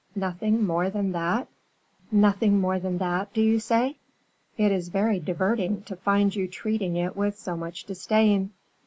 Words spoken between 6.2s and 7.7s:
you treating it with so